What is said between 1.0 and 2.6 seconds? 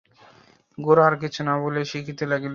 আর কিছু না বলিয়া লিখিতে লাগিল।